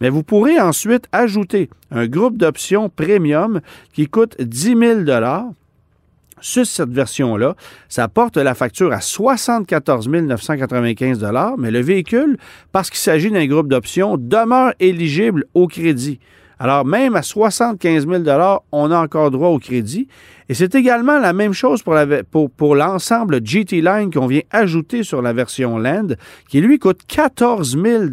mais 0.00 0.08
vous 0.08 0.22
pourrez 0.22 0.60
ensuite 0.60 1.06
ajouter 1.12 1.70
un 1.90 2.06
groupe 2.06 2.36
d'options 2.36 2.88
premium 2.88 3.60
qui 3.92 4.06
coûte 4.06 4.36
10 4.40 4.76
000 4.78 5.04
sur 6.40 6.66
cette 6.66 6.90
version-là, 6.90 7.56
ça 7.88 8.08
porte 8.08 8.36
la 8.36 8.54
facture 8.54 8.92
à 8.92 9.00
74 9.00 10.08
995 10.08 11.24
mais 11.58 11.70
le 11.70 11.80
véhicule, 11.80 12.36
parce 12.72 12.90
qu'il 12.90 12.98
s'agit 12.98 13.30
d'un 13.30 13.46
groupe 13.46 13.68
d'options, 13.68 14.16
demeure 14.18 14.74
éligible 14.78 15.44
au 15.54 15.66
crédit. 15.66 16.20
Alors, 16.58 16.86
même 16.86 17.16
à 17.16 17.22
75 17.22 18.06
000 18.08 18.22
on 18.72 18.90
a 18.90 18.98
encore 18.98 19.30
droit 19.30 19.48
au 19.48 19.58
crédit. 19.58 20.08
Et 20.48 20.54
c'est 20.54 20.74
également 20.76 21.18
la 21.18 21.32
même 21.32 21.52
chose 21.52 21.82
pour, 21.82 22.74
l'ensemble 22.76 23.44
GT 23.44 23.80
Line 23.80 24.12
qu'on 24.12 24.26
vient 24.26 24.42
ajouter 24.52 25.02
sur 25.02 25.20
la 25.20 25.32
version 25.32 25.76
Land, 25.76 26.08
qui 26.48 26.60
lui 26.60 26.78
coûte 26.78 27.00
14 27.08 27.76
000 27.82 28.04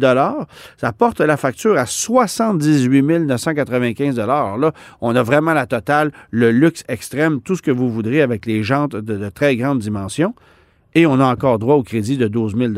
Ça 0.76 0.92
porte 0.92 1.20
la 1.20 1.36
facture 1.36 1.78
à 1.78 1.86
78 1.86 3.02
995 3.20 4.18
Alors 4.18 4.58
là, 4.58 4.72
on 5.00 5.14
a 5.14 5.22
vraiment 5.22 5.54
la 5.54 5.66
totale, 5.66 6.10
le 6.30 6.50
luxe 6.50 6.82
extrême, 6.88 7.40
tout 7.40 7.54
ce 7.54 7.62
que 7.62 7.70
vous 7.70 7.90
voudrez 7.90 8.20
avec 8.20 8.46
les 8.46 8.64
jantes 8.64 8.96
de, 8.96 9.16
de 9.16 9.28
très 9.30 9.56
grande 9.56 9.78
dimension. 9.78 10.34
Et 10.94 11.06
on 11.06 11.20
a 11.20 11.26
encore 11.26 11.58
droit 11.58 11.74
au 11.76 11.82
crédit 11.82 12.16
de 12.16 12.28
12 12.28 12.56
000 12.56 12.72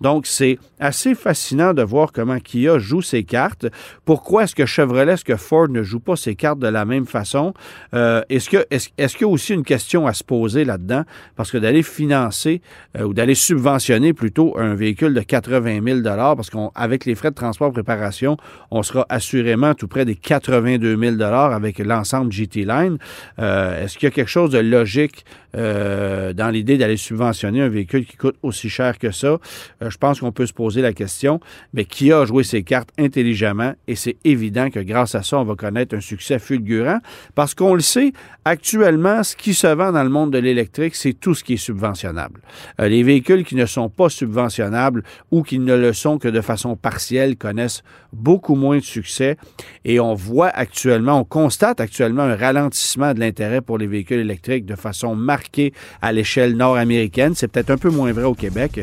Donc, 0.00 0.26
c'est 0.26 0.58
assez 0.78 1.14
fascinant 1.14 1.74
de 1.74 1.82
voir 1.82 2.12
comment 2.12 2.38
Kia 2.38 2.78
joue 2.78 3.02
ses 3.02 3.24
cartes. 3.24 3.66
Pourquoi 4.04 4.44
est-ce 4.44 4.54
que 4.54 4.66
Chevrolet, 4.66 5.12
est-ce 5.12 5.24
que 5.24 5.36
Ford 5.36 5.68
ne 5.68 5.82
joue 5.82 6.00
pas 6.00 6.16
ses 6.16 6.34
cartes 6.34 6.58
de 6.58 6.68
la 6.68 6.84
même 6.84 7.06
façon? 7.06 7.52
Euh, 7.94 8.22
est-ce 8.28 8.48
que 8.48 8.66
est-ce, 8.70 8.88
est 8.96 9.08
qu'il 9.08 9.22
y 9.22 9.24
a 9.24 9.32
aussi 9.32 9.52
une 9.54 9.64
question 9.64 10.06
à 10.06 10.14
se 10.14 10.24
poser 10.24 10.64
là-dedans? 10.64 11.04
Parce 11.36 11.50
que 11.50 11.58
d'aller 11.58 11.82
financer 11.82 12.62
euh, 12.96 13.04
ou 13.04 13.14
d'aller 13.14 13.34
subventionner 13.34 14.12
plutôt 14.12 14.58
un 14.58 14.74
véhicule 14.74 15.14
de 15.14 15.20
80 15.20 15.80
000 15.84 16.00
parce 16.02 16.50
qu'avec 16.50 17.04
les 17.04 17.14
frais 17.14 17.30
de 17.30 17.34
transport 17.34 17.72
préparation, 17.72 18.36
on 18.70 18.82
sera 18.82 19.06
assurément 19.08 19.74
tout 19.74 19.88
près 19.88 20.04
des 20.04 20.16
82 20.16 20.96
000 20.96 21.22
avec 21.22 21.78
l'ensemble 21.78 22.32
GT 22.32 22.64
Line. 22.64 22.98
Euh, 23.38 23.84
est-ce 23.84 23.98
qu'il 23.98 24.06
y 24.06 24.12
a 24.12 24.14
quelque 24.14 24.28
chose 24.28 24.50
de 24.50 24.58
logique 24.58 25.24
euh, 25.56 26.32
dans 26.32 26.48
l'idée 26.48 26.78
d'aller 26.78 26.96
subventionner 26.96 27.49
un 27.58 27.68
véhicule 27.68 28.06
qui 28.06 28.16
coûte 28.16 28.36
aussi 28.42 28.68
cher 28.68 28.98
que 28.98 29.10
ça? 29.10 29.38
Euh, 29.82 29.90
je 29.90 29.98
pense 29.98 30.20
qu'on 30.20 30.32
peut 30.32 30.46
se 30.46 30.52
poser 30.52 30.82
la 30.82 30.92
question, 30.92 31.40
mais 31.72 31.84
qui 31.84 32.12
a 32.12 32.24
joué 32.24 32.44
ses 32.44 32.62
cartes 32.62 32.90
intelligemment? 32.98 33.74
Et 33.88 33.96
c'est 33.96 34.16
évident 34.24 34.70
que 34.70 34.80
grâce 34.80 35.14
à 35.14 35.22
ça, 35.22 35.38
on 35.38 35.44
va 35.44 35.54
connaître 35.54 35.96
un 35.96 36.00
succès 36.00 36.38
fulgurant 36.38 37.00
parce 37.34 37.54
qu'on 37.54 37.74
le 37.74 37.80
sait, 37.80 38.12
actuellement, 38.44 39.22
ce 39.22 39.34
qui 39.34 39.54
se 39.54 39.66
vend 39.66 39.92
dans 39.92 40.04
le 40.04 40.10
monde 40.10 40.32
de 40.32 40.38
l'électrique, 40.38 40.94
c'est 40.94 41.14
tout 41.14 41.34
ce 41.34 41.42
qui 41.42 41.54
est 41.54 41.56
subventionnable. 41.56 42.40
les 42.78 43.02
véhicules 43.02 43.44
qui 43.44 43.56
ne 43.56 43.66
sont 43.66 43.88
pas 43.88 44.08
subventionnables 44.08 45.02
ou 45.30 45.42
qui 45.42 45.58
ne 45.58 45.74
le 45.74 45.92
sont 45.92 46.18
que 46.18 46.28
de 46.28 46.40
façon 46.40 46.76
partielle 46.76 47.36
connaissent 47.36 47.82
beaucoup 48.12 48.54
moins 48.54 48.78
de 48.78 48.84
succès 48.84 49.36
et 49.84 50.00
on 50.00 50.14
voit 50.14 50.48
actuellement, 50.48 51.20
on 51.20 51.24
constate 51.24 51.80
actuellement 51.80 52.22
un 52.22 52.36
ralentissement 52.36 53.14
de 53.14 53.20
l'intérêt 53.20 53.60
pour 53.60 53.78
les 53.78 53.86
véhicules 53.86 54.20
électriques 54.20 54.66
de 54.66 54.76
façon 54.76 55.14
marquée 55.14 55.72
à 56.02 56.12
l'échelle 56.12 56.56
nord-américaine. 56.56 57.34
C'est 57.40 57.48
peut-être 57.48 57.70
un 57.70 57.78
peu 57.78 57.88
moins 57.88 58.12
vrai 58.12 58.24
au 58.24 58.34
Québec, 58.34 58.80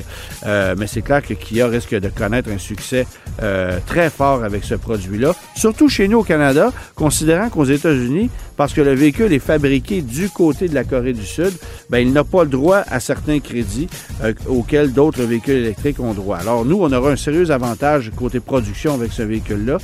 euh, 0.47 0.73
mais 0.75 0.87
c'est 0.87 1.03
clair 1.03 1.21
que 1.21 1.35
Kia 1.35 1.67
risque 1.67 1.93
de 1.93 2.09
connaître 2.09 2.49
un 2.49 2.57
succès 2.57 3.05
euh, 3.43 3.77
très 3.85 4.09
fort 4.09 4.43
avec 4.43 4.63
ce 4.63 4.73
produit-là, 4.73 5.35
surtout 5.55 5.89
chez 5.89 6.07
nous 6.07 6.17
au 6.17 6.23
Canada, 6.23 6.71
considérant 6.95 7.49
qu'aux 7.49 7.65
États-Unis, 7.65 8.31
parce 8.55 8.73
que 8.73 8.81
le 8.81 8.95
véhicule 8.95 9.31
est 9.31 9.37
fabriqué 9.37 10.01
du 10.01 10.31
côté 10.31 10.67
de 10.67 10.73
la 10.73 10.83
Corée 10.83 11.13
du 11.13 11.23
Sud, 11.23 11.53
ben, 11.91 11.99
il 11.99 12.11
n'a 12.11 12.23
pas 12.23 12.45
le 12.45 12.49
droit 12.49 12.77
à 12.77 12.99
certains 12.99 13.39
crédits 13.39 13.89
euh, 14.23 14.33
auxquels 14.47 14.91
d'autres 14.91 15.21
véhicules 15.21 15.57
électriques 15.57 15.99
ont 15.99 16.15
droit. 16.15 16.37
Alors 16.37 16.65
nous, 16.65 16.79
on 16.81 16.91
aura 16.91 17.11
un 17.11 17.15
sérieux 17.15 17.51
avantage 17.51 18.11
côté 18.15 18.39
production 18.39 18.95
avec 18.95 19.11
ce 19.13 19.21
véhicule-là 19.21 19.77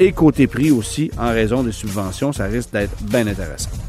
et 0.00 0.10
côté 0.10 0.48
prix 0.48 0.72
aussi 0.72 1.12
en 1.16 1.28
raison 1.28 1.62
des 1.62 1.70
subventions. 1.70 2.32
Ça 2.32 2.46
risque 2.46 2.72
d'être 2.72 3.00
bien 3.04 3.28
intéressant. 3.28 3.85